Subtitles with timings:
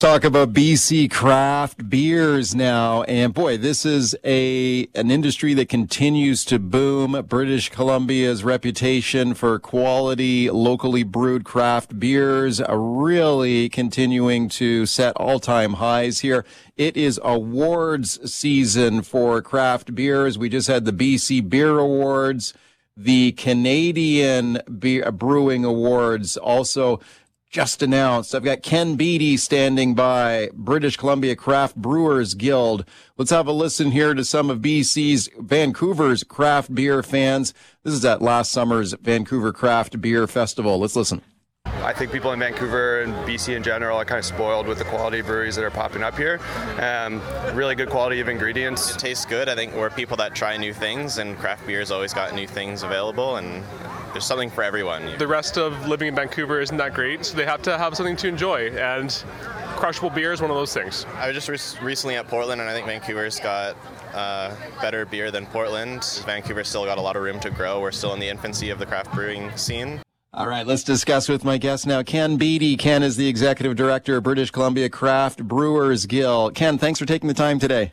[0.00, 6.42] Talk about BC craft beers now, and boy, this is a an industry that continues
[6.46, 7.22] to boom.
[7.28, 15.74] British Columbia's reputation for quality, locally brewed craft beers are really continuing to set all-time
[15.74, 16.46] highs here.
[16.78, 20.38] It is awards season for craft beers.
[20.38, 22.54] We just had the BC Beer Awards
[22.96, 27.00] the Canadian Brewing Awards also
[27.50, 28.32] just announced.
[28.32, 32.84] I've got Ken Beattie standing by, British Columbia Craft Brewers Guild.
[33.18, 37.52] Let's have a listen here to some of BC's Vancouver's craft beer fans.
[37.82, 40.78] This is at last summer's Vancouver Craft Beer Festival.
[40.78, 41.22] Let's listen.
[41.82, 44.84] I think people in Vancouver and BC in general are kind of spoiled with the
[44.84, 46.38] quality breweries that are popping up here.
[46.78, 47.22] Um,
[47.56, 48.94] really good quality of ingredients.
[48.94, 49.48] It tastes good.
[49.48, 52.82] I think we're people that try new things, and craft beer's always got new things
[52.82, 53.64] available, and
[54.12, 55.16] there's something for everyone.
[55.16, 58.16] The rest of living in Vancouver isn't that great, so they have to have something
[58.16, 59.10] to enjoy, and
[59.76, 61.06] crushable beer is one of those things.
[61.16, 63.74] I was just re- recently at Portland, and I think Vancouver's got
[64.12, 66.22] uh, better beer than Portland.
[66.26, 67.80] Vancouver's still got a lot of room to grow.
[67.80, 70.02] We're still in the infancy of the craft brewing scene.
[70.40, 72.02] All right, let's discuss with my guest now.
[72.02, 72.78] Ken Beattie.
[72.78, 76.54] Ken is the executive director of British Columbia Craft Brewers Guild.
[76.54, 77.92] Ken, thanks for taking the time today.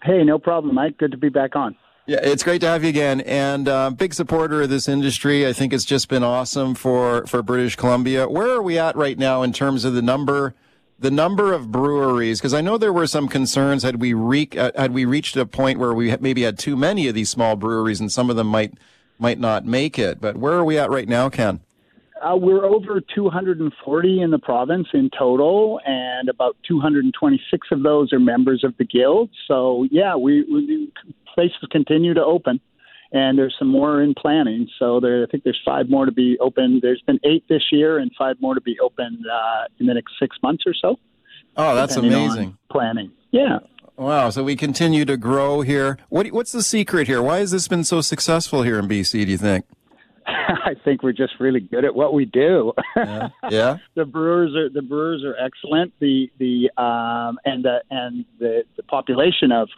[0.00, 0.98] Hey, no problem, Mike.
[0.98, 1.74] Good to be back on.
[2.06, 5.48] Yeah, it's great to have you again, and uh, big supporter of this industry.
[5.48, 8.28] I think it's just been awesome for for British Columbia.
[8.28, 10.54] Where are we at right now in terms of the number,
[10.96, 12.38] the number of breweries?
[12.38, 15.44] Because I know there were some concerns had we re- uh, had we reached a
[15.44, 18.46] point where we maybe had too many of these small breweries, and some of them
[18.46, 18.74] might
[19.18, 20.20] might not make it.
[20.20, 21.60] But where are we at right now, Ken?
[22.24, 28.20] Uh, we're over 240 in the province in total, and about 226 of those are
[28.20, 29.28] members of the guild.
[29.46, 30.92] So, yeah, we, we
[31.34, 32.60] places continue to open,
[33.12, 34.68] and there's some more in planning.
[34.78, 36.78] So, there, I think there's five more to be open.
[36.80, 40.12] There's been eight this year, and five more to be open uh, in the next
[40.18, 40.98] six months or so.
[41.56, 42.56] Oh, that's amazing!
[42.70, 43.58] Planning, yeah.
[43.96, 44.30] Wow.
[44.30, 45.98] So we continue to grow here.
[46.08, 47.22] What, what's the secret here?
[47.22, 49.64] Why has this been so successful here in BC, do you think?
[50.26, 52.72] I think we're just really good at what we do.
[52.96, 53.28] Yeah.
[53.50, 53.76] yeah.
[53.94, 55.92] the brewers are the brewers are excellent.
[56.00, 59.68] The the um and the and the, the population of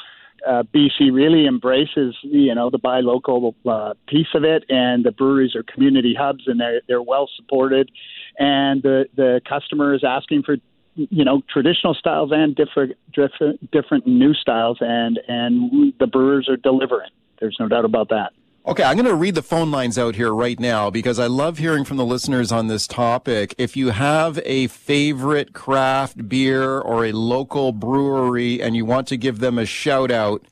[0.47, 5.11] uh, BC really embraces you know the buy local uh, piece of it, and the
[5.11, 7.91] breweries are community hubs, and they're they're well supported,
[8.39, 10.57] and the the customer is asking for
[10.97, 16.57] you know traditional styles and different different different new styles and and the brewers are
[16.57, 18.33] delivering there's no doubt about that
[18.69, 21.59] Okay, I'm going to read the phone lines out here right now because I love
[21.59, 23.55] hearing from the listeners on this topic.
[23.59, 29.17] If you have a favorite craft beer or a local brewery and you want to
[29.17, 30.45] give them a shout out,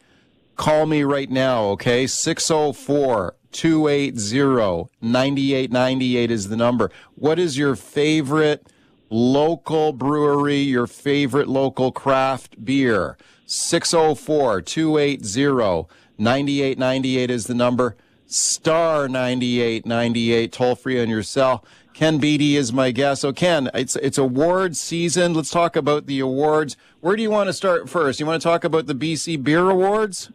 [0.54, 2.06] call me right now, okay?
[2.06, 6.92] 604 280 9898 is the number.
[7.16, 8.64] What is your favorite
[9.14, 13.16] local brewery, your favorite local craft beer.
[13.46, 15.88] 604 280
[16.18, 17.96] 9898 is the number.
[18.26, 21.64] Star 9898, toll free on your cell.
[21.92, 23.20] Ken Beattie is my guest.
[23.20, 25.32] So, Ken, it's it's award season.
[25.32, 26.76] Let's talk about the awards.
[27.00, 28.18] Where do you want to start first?
[28.18, 30.30] You want to talk about the BC Beer Awards?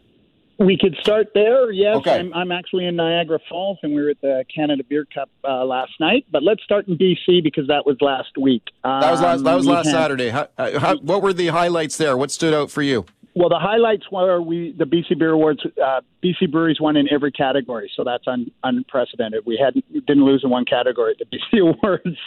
[0.60, 1.72] We could start there.
[1.72, 2.18] Yes, okay.
[2.18, 5.64] I'm, I'm actually in Niagara Falls, and we were at the Canada Beer Cup uh,
[5.64, 6.26] last night.
[6.30, 8.64] But let's start in BC because that was last week.
[8.84, 9.44] Um, that was last.
[9.44, 10.28] That was um, last had, Saturday.
[10.28, 12.14] How, uh, how, what were the highlights there?
[12.14, 13.06] What stood out for you?
[13.34, 15.62] Well, the highlights were we the BC Beer Awards.
[15.64, 19.46] Uh, BC Breweries won in every category, so that's un, unprecedented.
[19.46, 22.18] We hadn't didn't lose in one category at the BC Awards.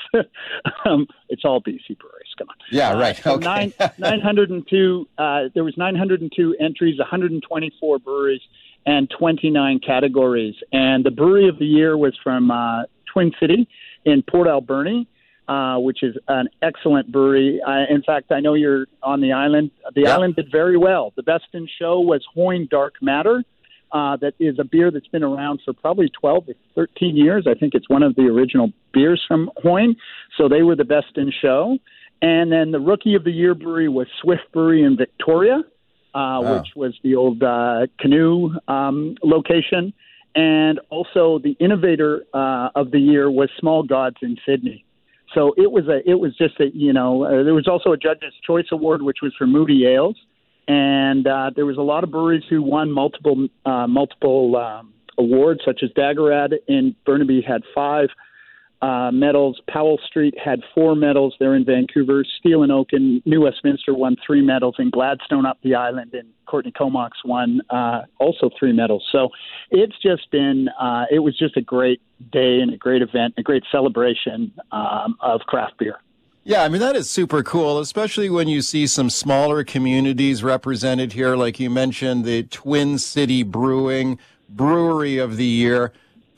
[0.86, 2.23] um, it's all BC Breweries.
[2.72, 3.20] Yeah, right.
[3.20, 3.46] Uh, so okay.
[3.46, 5.08] nine, 902.
[5.18, 8.42] Uh, there was 902 entries, 124 breweries,
[8.86, 10.56] and 29 categories.
[10.72, 13.68] And the brewery of the year was from uh, Twin City
[14.06, 15.08] in Port Alberni
[15.48, 17.62] uh, which is an excellent brewery.
[17.66, 19.72] Uh, in fact, I know you're on the island.
[19.94, 20.14] The yep.
[20.14, 21.12] island did very well.
[21.16, 23.44] The best in show was Hoyne Dark Matter.
[23.92, 27.46] Uh, that is a beer that's been around for probably 12 or 13 years.
[27.48, 29.96] I think it's one of the original beers from Hoyne.
[30.36, 31.78] So they were the best in show.
[32.24, 35.62] And then the Rookie of the Year brewery was Swift Brewery in Victoria, uh,
[36.16, 36.58] wow.
[36.58, 39.94] which was the old uh, canoe um, location.
[40.34, 44.86] And also the Innovator uh, of the Year was Small Gods in Sidney.
[45.34, 47.98] so it was a it was just a you know uh, there was also a
[47.98, 50.18] judge's choice award which was for Moody Ales,
[50.68, 55.62] and uh, there was a lot of breweries who won multiple uh, multiple um, awards
[55.66, 58.10] such as Dageraad in Burnaby had five
[58.84, 59.62] uh, medals.
[59.70, 62.26] Powell Street had four medals there in Vancouver.
[62.40, 66.28] Steel and Oak in New Westminster won three medals, and Gladstone up the island and
[66.48, 69.08] Courtenay Comox won uh, also three medals.
[69.10, 69.30] So
[69.72, 72.02] it's just been uh, it was just a great
[72.32, 76.00] day and a great event, a great celebration um, of craft beer.
[76.44, 81.14] Yeah, I mean, that is super cool, especially when you see some smaller communities represented
[81.14, 81.38] here.
[81.38, 84.20] Like you mentioned, the Twin City Brewing
[84.50, 85.94] Brewery of the Year.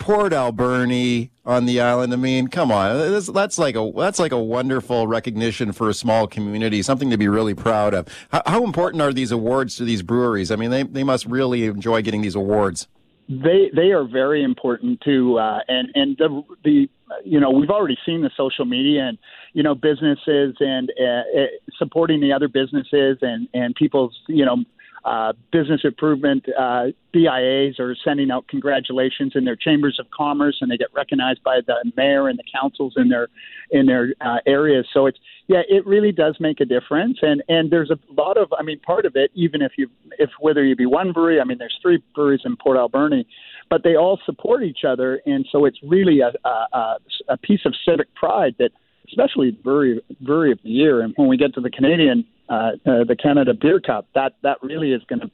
[0.06, 2.14] Port Alberni on the island.
[2.14, 5.96] I mean, come on, that's, that's, like a that's like a wonderful recognition for a
[5.96, 8.08] small community, something to be really proud of.
[8.32, 10.52] How, how important are these awards to these breweries?
[10.52, 12.88] I mean, they they must really enjoy getting these awards.
[13.28, 16.88] They they are very important too, uh, and and the the
[17.24, 19.18] you know we've already seen the social media and
[19.54, 21.46] you know businesses and uh, uh
[21.80, 24.58] supporting the other businesses and and people's you know
[25.06, 30.72] uh, business improvement uh, BIAs are sending out congratulations in their chambers of commerce, and
[30.72, 33.28] they get recognized by the mayor and the councils in their
[33.70, 34.88] in their uh, areas.
[34.92, 38.52] So it's yeah, it really does make a difference, and and there's a lot of
[38.58, 41.44] I mean, part of it, even if you if whether you be one brewery, I
[41.44, 43.28] mean, there's three breweries in Port Alberni,
[43.70, 46.98] but they all support each other, and so it's really a a,
[47.30, 48.72] a piece of civic pride that
[49.08, 51.02] especially brewery brewery of the year.
[51.02, 54.08] And when we get to the Canadian uh, uh, the Canada Beer Cup.
[54.16, 55.32] That that really is going to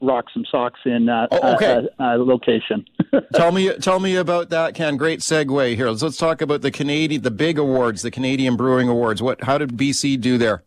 [0.00, 1.88] rock some socks in uh, oh, okay.
[1.98, 2.84] uh, uh, location.
[3.34, 4.96] tell me, tell me about that, Ken.
[4.96, 5.90] Great segue here.
[5.90, 9.22] Let's, let's talk about the Canadian, the big awards, the Canadian Brewing Awards.
[9.22, 10.62] What, how did BC do there?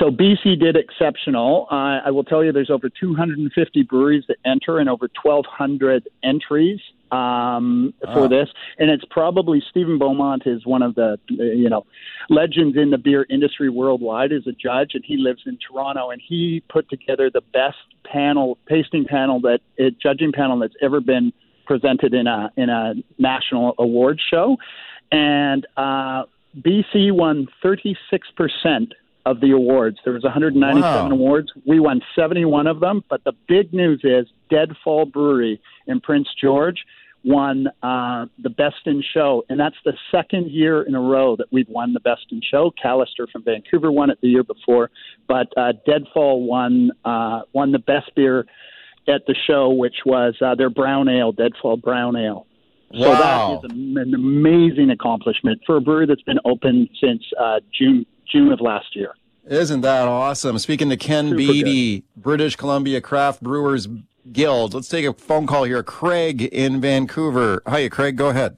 [0.00, 1.66] So BC did exceptional.
[1.70, 6.80] Uh, I will tell you, there's over 250 breweries that enter and over 1,200 entries
[7.12, 8.48] um, for this,
[8.78, 11.84] and it's probably Stephen Beaumont is one of the you know
[12.30, 16.22] legends in the beer industry worldwide as a judge, and he lives in Toronto, and
[16.26, 17.76] he put together the best
[18.10, 21.32] panel tasting panel that it, judging panel that's ever been
[21.66, 24.56] presented in a in a national award show,
[25.12, 26.22] and uh,
[26.56, 28.94] BC won 36 percent
[29.26, 29.98] of the awards.
[30.04, 31.10] There was 197 wow.
[31.10, 31.52] awards.
[31.66, 33.04] We won 71 of them.
[33.08, 36.84] But the big news is Deadfall Brewery in Prince George
[37.24, 41.46] won uh, the Best in Show, and that's the second year in a row that
[41.50, 42.72] we've won the Best in Show.
[42.82, 44.90] Callister from Vancouver won it the year before,
[45.28, 48.46] but uh, Deadfall won uh, won the best beer
[49.08, 52.46] at the show, which was uh, their brown ale, Deadfall Brown Ale.
[52.92, 53.60] So wow.
[53.62, 58.52] that is an amazing accomplishment for a brewery that's been open since uh, June June
[58.52, 59.14] of last year.
[59.48, 60.58] Isn't that awesome?
[60.58, 62.22] Speaking to Ken Super Beattie, good.
[62.22, 63.88] British Columbia Craft Brewers
[64.32, 64.74] Guild.
[64.74, 65.82] Let's take a phone call here.
[65.82, 67.62] Craig in Vancouver.
[67.66, 68.16] Hi, Craig.
[68.16, 68.56] Go ahead.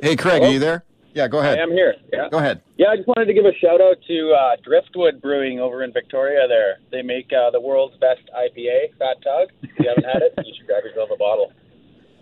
[0.00, 0.48] Hey, Craig, Hello?
[0.48, 0.84] are you there?
[1.14, 1.58] Yeah, go ahead.
[1.58, 1.94] I am here.
[2.12, 2.28] Yeah.
[2.30, 2.62] Go ahead.
[2.76, 5.92] Yeah, I just wanted to give a shout out to uh, Driftwood Brewing over in
[5.92, 6.46] Victoria.
[6.46, 9.48] There, they make uh, the world's best IPA, Fat Tug.
[9.62, 11.52] If you haven't had it, you should grab yourself a bottle.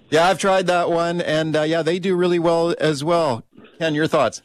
[0.09, 3.43] Yeah, I've tried that one, and uh, yeah, they do really well as well.
[3.79, 4.43] Ken, your thoughts?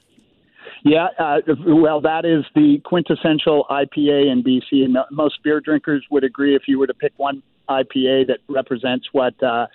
[0.83, 6.23] Yeah, uh, well, that is the quintessential IPA in BC, and most beer drinkers would
[6.23, 6.55] agree.
[6.55, 9.67] If you were to pick one IPA that represents what uh,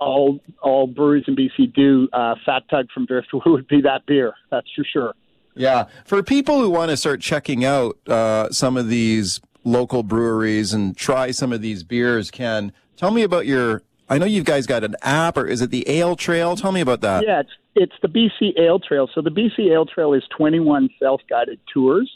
[0.00, 4.34] all all breweries in BC do, uh, Fat Tug from Driftwood would be that beer.
[4.50, 5.14] That's for sure.
[5.54, 10.72] Yeah, for people who want to start checking out uh, some of these local breweries
[10.72, 13.82] and try some of these beers, Ken, tell me about your.
[14.10, 16.56] I know you guys got an app, or is it the Ale Trail?
[16.56, 17.24] Tell me about that.
[17.26, 17.42] Yeah,
[17.78, 19.08] it's the BC Ale Trail.
[19.14, 22.10] So the BC Ale Trail is 21 self-guided tours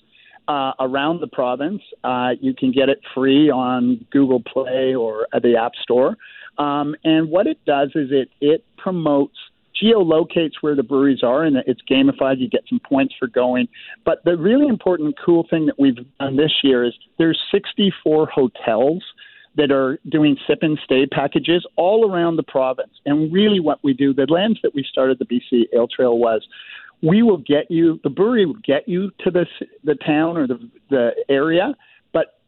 [0.48, 1.82] uh, around the province.
[2.02, 6.16] Uh, you can get it free on Google Play or at the App Store.
[6.58, 9.36] Um, and what it does is it it promotes
[9.82, 13.66] geolocates where the breweries are and it's gamified you get some points for going
[14.04, 19.02] but the really important cool thing that we've done this year is there's 64 hotels
[19.56, 22.92] that are doing sip and stay packages all around the province.
[23.04, 26.46] And really, what we do, the lens that we started the BC Ale Trail was
[27.02, 29.48] we will get you, the brewery will get you to this,
[29.84, 31.74] the town or the, the area,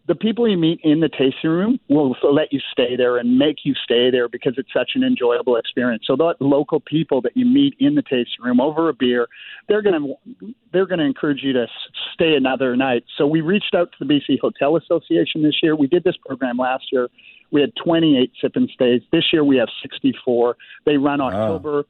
[0.07, 3.59] the people you meet in the tasting room will let you stay there and make
[3.65, 6.05] you stay there because it's such an enjoyable experience.
[6.07, 9.29] So the local people that you meet in the tasting room over a beer,
[9.67, 11.67] they're going to they're going to encourage you to
[12.13, 13.05] stay another night.
[13.17, 15.75] So we reached out to the BC Hotel Association this year.
[15.75, 17.09] We did this program last year.
[17.51, 19.01] We had 28 sip and stays.
[19.11, 20.57] This year we have 64.
[20.85, 21.85] They run October.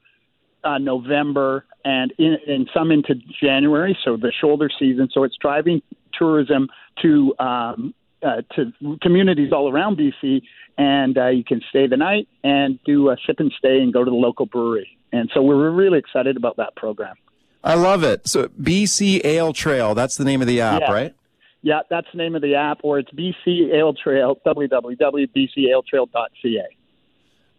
[0.62, 5.10] Uh, November and in, and some into January, so the shoulder season.
[5.12, 5.82] So it's driving
[6.18, 6.68] tourism
[7.02, 7.94] to um,
[8.24, 10.42] uh, to communities all around BC,
[10.78, 14.04] and uh, you can stay the night and do a sip and stay and go
[14.04, 14.96] to the local brewery.
[15.12, 17.14] And so we're really excited about that program.
[17.62, 18.26] I love it.
[18.28, 20.92] So BC Ale Trail, that's the name of the app, Yeah.
[20.92, 21.14] right?
[21.62, 26.66] Yeah, that's the name of the app, or it's BC Ale Trail, www.bcaletrail.ca.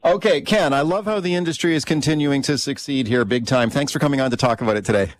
[0.03, 3.71] Okay, Ken, I love how the industry is continuing to succeed here big time.
[3.71, 5.13] Thanks for coming on to talk about it today.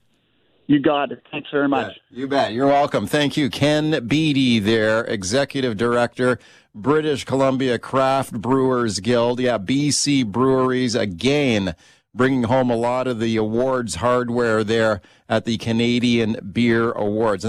[0.68, 1.24] You got it.
[1.32, 2.00] Thanks very much.
[2.10, 2.54] You bet.
[2.54, 3.06] You're welcome.
[3.06, 3.50] Thank you.
[3.50, 6.40] Ken Beattie there, Executive Director,
[6.74, 9.40] British Columbia Craft Brewers Guild.
[9.40, 11.76] Yeah, BC Breweries again
[12.16, 17.46] bringing home a lot of the awards hardware there at the Canadian Beer Awards.